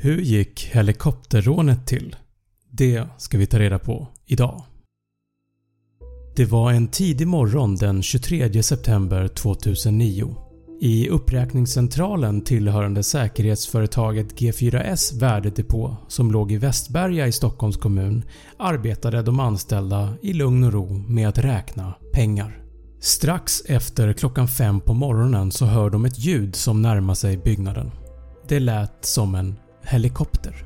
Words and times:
Hur 0.00 0.20
gick 0.20 0.70
helikopterrånet 0.72 1.86
till? 1.86 2.16
Det 2.70 3.06
ska 3.18 3.38
vi 3.38 3.46
ta 3.46 3.58
reda 3.58 3.78
på 3.78 4.08
idag. 4.26 4.62
Det 6.36 6.44
var 6.44 6.72
en 6.72 6.88
tidig 6.88 7.26
morgon 7.26 7.76
den 7.76 8.02
23 8.02 8.62
september 8.62 9.28
2009. 9.28 10.36
I 10.80 11.08
uppräkningscentralen 11.08 12.40
tillhörande 12.40 13.02
säkerhetsföretaget 13.02 14.40
G4S 14.40 15.20
värdedepå 15.20 15.96
som 16.08 16.32
låg 16.32 16.52
i 16.52 16.56
Västberga 16.56 17.26
i 17.26 17.32
Stockholms 17.32 17.76
kommun 17.76 18.24
arbetade 18.58 19.22
de 19.22 19.40
anställda 19.40 20.14
i 20.22 20.32
lugn 20.32 20.64
och 20.64 20.72
ro 20.72 21.04
med 21.08 21.28
att 21.28 21.38
räkna 21.38 21.94
pengar. 22.12 22.62
Strax 23.00 23.60
efter 23.66 24.12
klockan 24.12 24.48
5 24.48 24.80
på 24.80 24.94
morgonen 24.94 25.50
så 25.50 25.64
hör 25.66 25.90
de 25.90 26.04
ett 26.04 26.18
ljud 26.18 26.56
som 26.56 26.82
närmar 26.82 27.14
sig 27.14 27.36
byggnaden. 27.36 27.90
Det 28.48 28.60
lät 28.60 29.04
som 29.04 29.34
en 29.34 29.56
helikopter. 29.82 30.64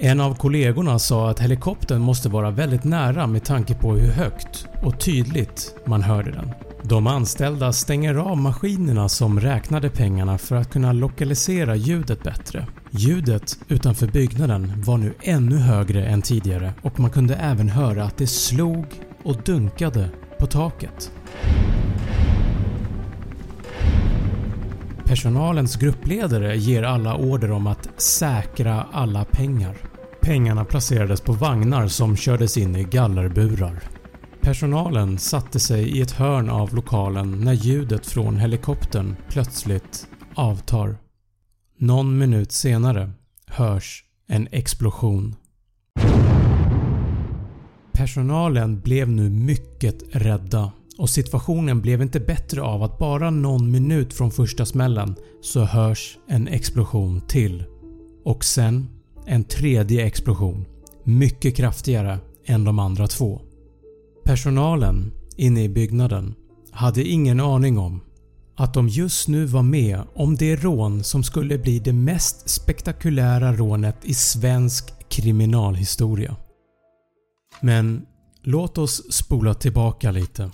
En 0.00 0.20
av 0.20 0.34
kollegorna 0.34 0.98
sa 0.98 1.30
att 1.30 1.40
helikoptern 1.40 2.00
måste 2.00 2.28
vara 2.28 2.50
väldigt 2.50 2.84
nära 2.84 3.26
med 3.26 3.44
tanke 3.44 3.74
på 3.74 3.92
hur 3.92 4.12
högt 4.12 4.66
och 4.82 5.00
tydligt 5.00 5.74
man 5.86 6.02
hörde 6.02 6.30
den. 6.30 6.52
De 6.82 7.06
anställda 7.06 7.72
stänger 7.72 8.14
av 8.14 8.36
maskinerna 8.36 9.08
som 9.08 9.40
räknade 9.40 9.90
pengarna 9.90 10.38
för 10.38 10.56
att 10.56 10.70
kunna 10.70 10.92
lokalisera 10.92 11.76
ljudet 11.76 12.22
bättre. 12.22 12.66
Ljudet 12.90 13.58
utanför 13.68 14.06
byggnaden 14.06 14.82
var 14.82 14.98
nu 14.98 15.14
ännu 15.22 15.56
högre 15.56 16.06
än 16.06 16.22
tidigare 16.22 16.72
och 16.82 17.00
man 17.00 17.10
kunde 17.10 17.34
även 17.34 17.68
höra 17.68 18.04
att 18.04 18.16
det 18.16 18.26
slog 18.26 18.86
och 19.22 19.42
dunkade 19.42 20.10
på 20.38 20.46
taket. 20.46 21.12
Personalens 25.08 25.76
gruppledare 25.76 26.56
ger 26.56 26.82
alla 26.82 27.16
order 27.16 27.50
om 27.50 27.66
att 27.66 28.00
säkra 28.00 28.86
alla 28.92 29.24
pengar. 29.24 29.76
Pengarna 30.20 30.64
placerades 30.64 31.20
på 31.20 31.32
vagnar 31.32 31.88
som 31.88 32.16
kördes 32.16 32.56
in 32.56 32.76
i 32.76 32.84
gallerburar. 32.84 33.82
Personalen 34.40 35.18
satte 35.18 35.60
sig 35.60 35.88
i 35.88 36.00
ett 36.00 36.10
hörn 36.10 36.50
av 36.50 36.74
lokalen 36.74 37.40
när 37.40 37.52
ljudet 37.52 38.06
från 38.06 38.36
helikoptern 38.36 39.16
plötsligt 39.28 40.06
avtar. 40.34 40.96
Någon 41.78 42.18
minut 42.18 42.52
senare 42.52 43.10
hörs 43.46 44.04
en 44.26 44.48
explosion. 44.50 45.36
Personalen 47.92 48.80
blev 48.80 49.08
nu 49.08 49.30
mycket 49.30 50.02
rädda 50.12 50.72
och 50.98 51.10
situationen 51.10 51.80
blev 51.80 52.02
inte 52.02 52.20
bättre 52.20 52.62
av 52.62 52.82
att 52.82 52.98
bara 52.98 53.30
någon 53.30 53.70
minut 53.70 54.12
från 54.12 54.30
första 54.30 54.66
smällen 54.66 55.16
så 55.40 55.64
hörs 55.64 56.18
en 56.28 56.48
explosion 56.48 57.20
till. 57.20 57.64
Och 58.24 58.44
sen 58.44 58.88
en 59.26 59.44
tredje 59.44 60.06
explosion, 60.06 60.66
mycket 61.04 61.56
kraftigare 61.56 62.18
än 62.46 62.64
de 62.64 62.78
andra 62.78 63.06
två. 63.06 63.40
Personalen 64.24 65.12
inne 65.36 65.64
i 65.64 65.68
byggnaden 65.68 66.34
hade 66.70 67.04
ingen 67.04 67.40
aning 67.40 67.78
om 67.78 68.00
att 68.56 68.74
de 68.74 68.88
just 68.88 69.28
nu 69.28 69.44
var 69.44 69.62
med 69.62 70.00
om 70.14 70.36
det 70.36 70.56
rån 70.56 71.04
som 71.04 71.22
skulle 71.22 71.58
bli 71.58 71.78
det 71.78 71.92
mest 71.92 72.48
spektakulära 72.48 73.52
rånet 73.52 73.96
i 74.02 74.14
svensk 74.14 75.08
kriminalhistoria. 75.08 76.36
Men 77.60 78.06
låt 78.42 78.78
oss 78.78 79.12
spola 79.12 79.54
tillbaka 79.54 80.10
lite. 80.10 80.50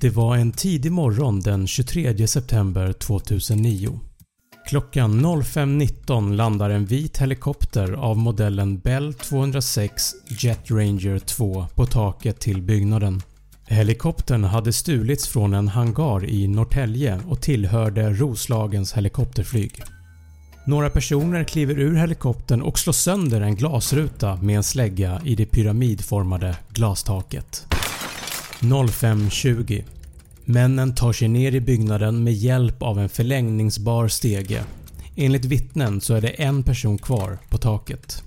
Det 0.00 0.10
var 0.10 0.36
en 0.36 0.52
tidig 0.52 0.92
morgon 0.92 1.40
den 1.40 1.66
23 1.66 2.26
september 2.26 2.92
2009. 2.92 4.00
Klockan 4.68 5.26
05.19 5.26 6.34
landar 6.34 6.70
en 6.70 6.86
vit 6.86 7.18
helikopter 7.18 7.92
av 7.92 8.18
modellen 8.18 8.78
Bell 8.78 9.14
206 9.14 10.14
Jet 10.28 10.70
Ranger 10.70 11.18
2 11.18 11.66
på 11.74 11.86
taket 11.86 12.40
till 12.40 12.62
byggnaden. 12.62 13.22
Helikoptern 13.66 14.44
hade 14.44 14.72
stulits 14.72 15.28
från 15.28 15.54
en 15.54 15.68
hangar 15.68 16.24
i 16.24 16.48
Norrtälje 16.48 17.20
och 17.28 17.42
tillhörde 17.42 18.12
Roslagens 18.12 18.92
helikopterflyg. 18.92 19.82
Några 20.68 20.90
personer 20.90 21.44
kliver 21.44 21.78
ur 21.78 21.96
helikoptern 21.96 22.62
och 22.62 22.78
slår 22.78 22.92
sönder 22.92 23.40
en 23.40 23.54
glasruta 23.54 24.36
med 24.36 24.56
en 24.56 24.62
slägga 24.62 25.20
i 25.24 25.34
det 25.34 25.46
pyramidformade 25.46 26.56
glastaket. 26.68 27.66
05.20 28.60 29.84
Männen 30.44 30.94
tar 30.94 31.12
sig 31.12 31.28
ner 31.28 31.54
i 31.54 31.60
byggnaden 31.60 32.24
med 32.24 32.32
hjälp 32.32 32.82
av 32.82 32.98
en 32.98 33.08
förlängningsbar 33.08 34.08
stege. 34.08 34.64
Enligt 35.16 35.44
vittnen 35.44 36.00
så 36.00 36.14
är 36.14 36.20
det 36.20 36.28
en 36.28 36.62
person 36.62 36.98
kvar 36.98 37.38
på 37.48 37.58
taket. 37.58 38.22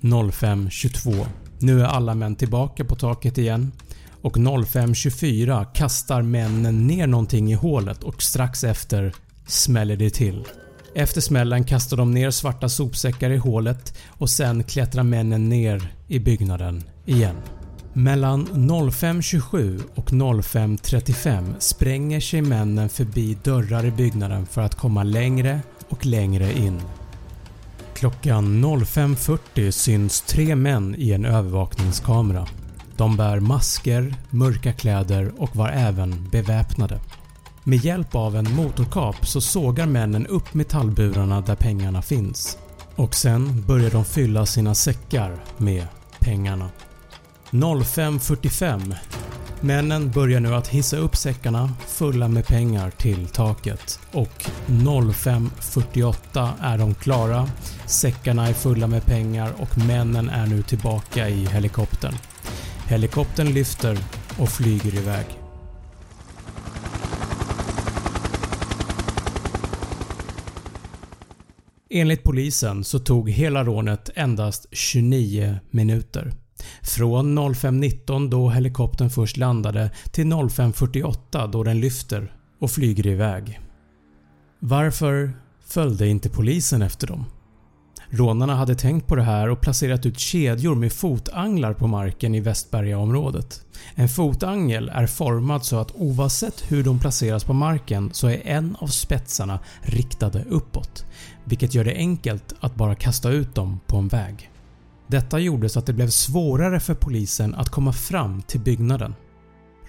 05.22 0.00 1.26
Nu 1.58 1.80
är 1.80 1.84
alla 1.84 2.14
män 2.14 2.36
tillbaka 2.36 2.84
på 2.84 2.96
taket 2.96 3.38
igen 3.38 3.72
och 4.22 4.36
05.24 4.36 5.66
kastar 5.74 6.22
männen 6.22 6.86
ner 6.86 7.06
någonting 7.06 7.52
i 7.52 7.54
hålet 7.54 8.02
och 8.02 8.22
strax 8.22 8.64
efter 8.64 9.12
smäller 9.46 9.96
det 9.96 10.10
till. 10.10 10.44
Efter 10.96 11.20
smällen 11.20 11.64
kastar 11.64 11.96
de 11.96 12.10
ner 12.10 12.30
svarta 12.30 12.68
sopsäckar 12.68 13.30
i 13.30 13.36
hålet 13.36 13.94
och 14.08 14.30
sen 14.30 14.64
klättrar 14.64 15.02
männen 15.02 15.48
ner 15.48 15.92
i 16.08 16.18
byggnaden 16.18 16.82
igen. 17.04 17.36
Mellan 17.92 18.46
05.27 18.46 19.82
och 19.94 20.10
05.35 20.10 21.54
spränger 21.58 22.20
sig 22.20 22.42
männen 22.42 22.88
förbi 22.88 23.38
dörrar 23.42 23.84
i 23.84 23.90
byggnaden 23.90 24.46
för 24.46 24.60
att 24.60 24.74
komma 24.74 25.02
längre 25.02 25.60
och 25.88 26.06
längre 26.06 26.52
in. 26.52 26.80
Klockan 27.94 28.64
05.40 28.64 29.70
syns 29.70 30.20
tre 30.20 30.56
män 30.56 30.94
i 30.98 31.12
en 31.12 31.24
övervakningskamera. 31.24 32.46
De 32.96 33.16
bär 33.16 33.40
masker, 33.40 34.14
mörka 34.30 34.72
kläder 34.72 35.32
och 35.38 35.56
var 35.56 35.68
även 35.68 36.28
beväpnade. 36.30 37.00
Med 37.66 37.84
hjälp 37.84 38.14
av 38.14 38.36
en 38.36 38.54
motorkap 38.54 39.26
så 39.26 39.40
sågar 39.40 39.86
männen 39.86 40.26
upp 40.26 40.54
metallburarna 40.54 41.40
där 41.40 41.54
pengarna 41.54 42.02
finns 42.02 42.58
och 42.96 43.14
sen 43.14 43.64
börjar 43.66 43.90
de 43.90 44.04
fylla 44.04 44.46
sina 44.46 44.74
säckar 44.74 45.44
med 45.56 45.86
pengarna. 46.20 46.70
05.45 47.50 48.94
Männen 49.60 50.10
börjar 50.10 50.40
nu 50.40 50.54
att 50.54 50.68
hissa 50.68 50.96
upp 50.96 51.16
säckarna 51.16 51.72
fulla 51.86 52.28
med 52.28 52.46
pengar 52.46 52.90
till 52.90 53.28
taket 53.28 54.00
och 54.12 54.44
05.48 54.66 56.50
är 56.60 56.78
de 56.78 56.94
klara. 56.94 57.48
Säckarna 57.86 58.48
är 58.48 58.52
fulla 58.52 58.86
med 58.86 59.06
pengar 59.06 59.52
och 59.58 59.78
männen 59.78 60.28
är 60.28 60.46
nu 60.46 60.62
tillbaka 60.62 61.28
i 61.28 61.46
helikoptern. 61.46 62.14
Helikoptern 62.86 63.48
lyfter 63.48 63.98
och 64.38 64.48
flyger 64.48 64.94
iväg. 64.94 65.43
Enligt 71.96 72.22
polisen 72.22 72.84
så 72.84 72.98
tog 72.98 73.30
hela 73.30 73.64
rånet 73.64 74.10
endast 74.14 74.66
29 74.72 75.58
minuter. 75.70 76.32
Från 76.82 77.38
05.19 77.38 78.30
då 78.30 78.50
helikoptern 78.50 79.10
först 79.10 79.36
landade 79.36 79.90
till 80.12 80.26
05.48 80.26 81.50
då 81.52 81.62
den 81.62 81.80
lyfter 81.80 82.32
och 82.60 82.70
flyger 82.70 83.06
iväg. 83.06 83.60
Varför 84.58 85.32
följde 85.66 86.08
inte 86.08 86.30
polisen 86.30 86.82
efter 86.82 87.06
dem? 87.06 87.24
Rånarna 88.16 88.54
hade 88.54 88.74
tänkt 88.74 89.06
på 89.06 89.16
det 89.16 89.22
här 89.22 89.48
och 89.48 89.60
placerat 89.60 90.06
ut 90.06 90.18
kedjor 90.18 90.74
med 90.74 90.92
fotanglar 90.92 91.74
på 91.74 91.86
marken 91.86 92.34
i 92.34 92.40
Västbergaområdet. 92.40 93.60
En 93.94 94.08
fotangel 94.08 94.88
är 94.94 95.06
formad 95.06 95.64
så 95.64 95.78
att 95.78 95.94
oavsett 95.94 96.72
hur 96.72 96.84
de 96.84 97.00
placeras 97.00 97.44
på 97.44 97.52
marken 97.52 98.10
så 98.12 98.28
är 98.28 98.40
en 98.44 98.76
av 98.78 98.86
spetsarna 98.86 99.58
riktade 99.82 100.44
uppåt 100.50 101.06
vilket 101.44 101.74
gör 101.74 101.84
det 101.84 101.94
enkelt 101.94 102.54
att 102.60 102.74
bara 102.74 102.94
kasta 102.94 103.30
ut 103.30 103.54
dem 103.54 103.80
på 103.86 103.96
en 103.96 104.08
väg. 104.08 104.50
Detta 105.06 105.38
gjorde 105.38 105.68
så 105.68 105.78
att 105.78 105.86
det 105.86 105.92
blev 105.92 106.08
svårare 106.08 106.80
för 106.80 106.94
polisen 106.94 107.54
att 107.54 107.68
komma 107.68 107.92
fram 107.92 108.42
till 108.42 108.60
byggnaden. 108.60 109.14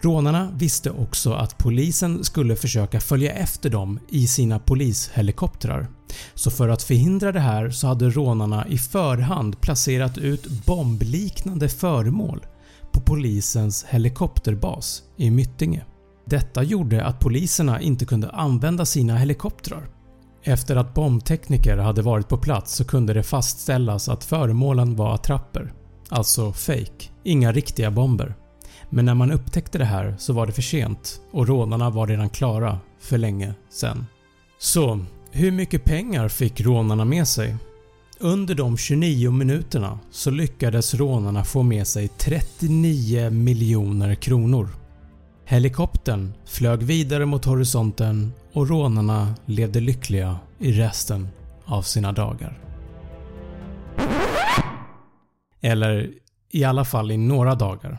Rånarna 0.02 0.52
visste 0.58 0.92
också 0.92 1.34
att 1.34 1.58
polisen 1.58 2.24
skulle 2.24 2.56
försöka 2.56 3.00
följa 3.00 3.34
efter 3.34 3.70
dem 3.70 4.00
i 4.10 4.28
sina 4.28 4.60
polishelikoptrar. 4.60 5.88
Så 6.34 6.52
för 6.52 6.70
att 6.70 6.84
förhindra 6.84 7.32
det 7.32 7.40
här 7.40 7.70
så 7.70 7.88
hade 7.88 8.10
rånarna 8.10 8.68
i 8.68 8.78
förhand 8.78 9.62
placerat 9.62 10.18
ut 10.18 10.48
bombliknande 10.66 11.70
föremål 11.70 12.46
på 12.92 13.02
polisens 13.02 13.86
helikopterbas 13.90 15.04
i 15.18 15.32
Myttinge. 15.32 15.86
Detta 16.26 16.64
gjorde 16.64 17.06
att 17.06 17.20
poliserna 17.20 17.82
inte 17.82 18.06
kunde 18.06 18.30
använda 18.30 18.86
sina 18.86 19.18
helikoptrar. 19.18 19.88
Efter 20.44 20.76
att 20.76 20.94
bombtekniker 20.94 21.78
hade 21.78 22.02
varit 22.02 22.28
på 22.28 22.38
plats 22.38 22.76
så 22.76 22.86
kunde 22.86 23.14
det 23.14 23.24
fastställas 23.24 24.10
att 24.10 24.24
föremålen 24.24 24.96
var 24.96 25.16
attrapper, 25.16 25.74
alltså 26.10 26.54
fake, 26.54 27.10
inga 27.24 27.52
riktiga 27.52 27.92
bomber. 27.92 28.36
Men 28.90 29.06
när 29.06 29.14
man 29.14 29.32
upptäckte 29.32 29.78
det 29.78 29.86
här 29.86 30.16
så 30.18 30.34
var 30.34 30.48
det 30.48 30.54
för 30.54 30.62
sent 30.62 31.22
och 31.32 31.48
rånarna 31.48 31.90
var 31.90 32.08
redan 32.08 32.30
klara 32.30 32.80
för 33.00 33.18
länge 33.18 33.54
sen. 33.70 34.06
Så 34.60 35.06
hur 35.32 35.52
mycket 35.52 35.84
pengar 35.84 36.30
fick 36.30 36.62
rånarna 36.62 37.06
med 37.06 37.28
sig? 37.28 37.56
Under 38.20 38.56
de 38.56 38.78
29 38.78 39.32
minuterna 39.32 40.00
så 40.12 40.32
lyckades 40.32 40.94
rånarna 40.94 41.44
få 41.44 41.64
med 41.64 41.88
sig 41.88 42.08
39 42.08 43.30
miljoner 43.30 44.16
kronor. 44.16 44.70
Helikoptern 45.46 46.34
flög 46.46 46.84
vidare 46.84 47.26
mot 47.26 47.46
horisonten 47.46 48.34
och 48.54 48.70
rånarna 48.70 49.36
levde 49.46 49.80
lyckliga 49.80 50.40
i 50.60 50.72
resten 50.72 51.28
av 51.66 51.82
sina 51.82 52.12
dagar. 52.12 52.60
Eller 55.62 56.12
i 56.52 56.64
alla 56.64 56.86
fall 56.86 57.12
i 57.12 57.18
några 57.18 57.56
dagar. 57.56 57.98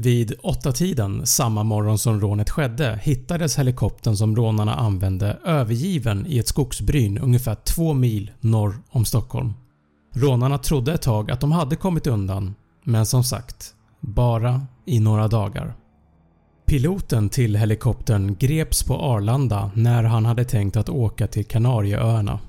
Vid 0.00 0.32
8-tiden 0.32 1.26
samma 1.26 1.62
morgon 1.62 1.98
som 1.98 2.20
rånet 2.20 2.50
skedde 2.50 3.00
hittades 3.02 3.58
helikoptern 3.58 4.16
som 4.16 4.36
rånarna 4.36 4.74
använde 4.74 5.38
övergiven 5.44 6.26
i 6.26 6.38
ett 6.38 6.48
skogsbryn 6.48 7.18
ungefär 7.18 7.54
2 7.54 7.92
mil 7.92 8.30
norr 8.40 8.78
om 8.90 9.04
Stockholm. 9.04 9.52
Rånarna 10.14 10.58
trodde 10.58 10.92
ett 10.92 11.02
tag 11.02 11.30
att 11.30 11.40
de 11.40 11.52
hade 11.52 11.76
kommit 11.76 12.06
undan 12.06 12.54
men 12.84 13.06
som 13.06 13.24
sagt, 13.24 13.74
bara 14.00 14.66
i 14.86 15.00
några 15.00 15.28
dagar. 15.28 15.74
Piloten 16.66 17.28
till 17.28 17.56
helikoptern 17.56 18.36
greps 18.38 18.82
på 18.82 18.94
Arlanda 18.94 19.70
när 19.74 20.04
han 20.04 20.26
hade 20.26 20.44
tänkt 20.44 20.76
att 20.76 20.88
åka 20.88 21.26
till 21.26 21.44
Kanarieöarna. 21.44 22.40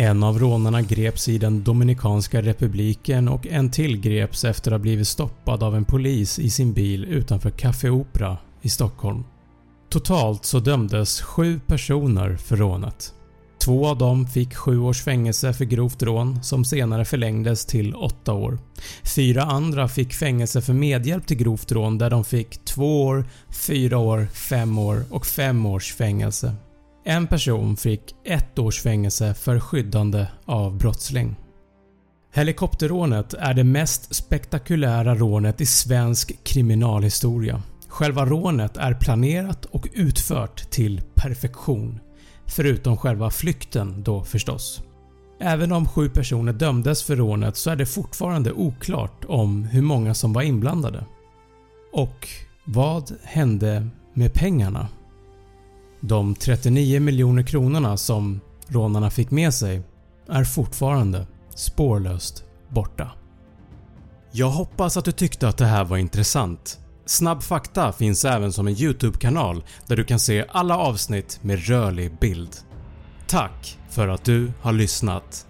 En 0.00 0.22
av 0.22 0.38
rånarna 0.38 0.82
greps 0.82 1.28
i 1.28 1.38
den 1.38 1.64
Dominikanska 1.64 2.42
republiken 2.42 3.28
och 3.28 3.46
en 3.46 3.70
till 3.70 4.00
greps 4.00 4.44
efter 4.44 4.70
att 4.70 4.74
ha 4.74 4.78
blivit 4.78 5.08
stoppad 5.08 5.62
av 5.62 5.76
en 5.76 5.84
polis 5.84 6.38
i 6.38 6.50
sin 6.50 6.72
bil 6.72 7.04
utanför 7.04 7.50
Café 7.50 7.90
Opera 7.90 8.38
i 8.62 8.68
Stockholm. 8.68 9.24
Totalt 9.90 10.44
så 10.44 10.60
dömdes 10.60 11.22
sju 11.22 11.60
personer 11.66 12.36
för 12.36 12.56
rånet. 12.56 13.14
Två 13.64 13.86
av 13.86 13.98
dem 13.98 14.26
fick 14.26 14.54
7 14.54 14.80
års 14.80 15.02
fängelse 15.02 15.52
för 15.52 15.64
grovt 15.64 16.02
rån 16.02 16.42
som 16.42 16.64
senare 16.64 17.04
förlängdes 17.04 17.66
till 17.66 17.94
8 17.94 18.32
år. 18.32 18.58
Fyra 19.16 19.42
andra 19.42 19.88
fick 19.88 20.12
fängelse 20.12 20.62
för 20.62 20.72
medhjälp 20.72 21.26
till 21.26 21.36
grovt 21.36 21.72
rån 21.72 21.98
där 21.98 22.10
de 22.10 22.24
fick 22.24 22.64
2 22.64 23.04
år, 23.04 23.24
4 23.50 23.98
år, 23.98 24.26
5 24.32 24.78
år 24.78 25.04
och 25.10 25.26
5 25.26 25.66
års 25.66 25.94
fängelse. 25.94 26.54
En 27.04 27.26
person 27.26 27.76
fick 27.76 28.14
1 28.24 28.58
års 28.58 28.82
fängelse 28.82 29.34
för 29.34 29.60
skyddande 29.60 30.26
av 30.44 30.78
brottsling. 30.78 31.36
Helikopterrånet 32.32 33.34
är 33.34 33.54
det 33.54 33.64
mest 33.64 34.14
spektakulära 34.14 35.14
rånet 35.14 35.60
i 35.60 35.66
svensk 35.66 36.44
kriminalhistoria. 36.44 37.62
Själva 37.88 38.26
rånet 38.26 38.76
är 38.76 38.94
planerat 38.94 39.64
och 39.64 39.88
utfört 39.92 40.70
till 40.70 41.02
perfektion. 41.14 42.00
Förutom 42.46 42.96
själva 42.96 43.30
flykten 43.30 44.02
då 44.02 44.24
förstås. 44.24 44.82
Även 45.40 45.72
om 45.72 45.88
sju 45.88 46.10
personer 46.10 46.52
dömdes 46.52 47.02
för 47.02 47.16
rånet 47.16 47.56
så 47.56 47.70
är 47.70 47.76
det 47.76 47.86
fortfarande 47.86 48.52
oklart 48.52 49.24
om 49.28 49.64
hur 49.64 49.82
många 49.82 50.14
som 50.14 50.32
var 50.32 50.42
inblandade. 50.42 51.04
Och 51.92 52.28
vad 52.64 53.12
hände 53.22 53.88
med 54.14 54.34
pengarna? 54.34 54.88
De 56.00 56.34
39 56.34 57.00
miljoner 57.00 57.42
kronorna 57.42 57.96
som 57.96 58.40
rånarna 58.68 59.10
fick 59.10 59.30
med 59.30 59.54
sig 59.54 59.82
är 60.28 60.44
fortfarande 60.44 61.26
spårlöst 61.54 62.44
borta. 62.68 63.12
Jag 64.32 64.50
hoppas 64.50 64.96
att 64.96 65.04
du 65.04 65.12
tyckte 65.12 65.48
att 65.48 65.58
det 65.58 65.66
här 65.66 65.84
var 65.84 65.96
intressant. 65.96 66.78
Snabb 67.06 67.42
fakta 67.42 67.92
finns 67.92 68.24
även 68.24 68.52
som 68.52 68.66
en 68.66 68.76
YouTube-kanal 68.80 69.64
där 69.86 69.96
du 69.96 70.04
kan 70.04 70.18
se 70.18 70.46
alla 70.48 70.78
avsnitt 70.78 71.38
med 71.42 71.66
rörlig 71.66 72.18
bild. 72.18 72.56
Tack 73.26 73.78
för 73.90 74.08
att 74.08 74.24
du 74.24 74.52
har 74.60 74.72
lyssnat. 74.72 75.47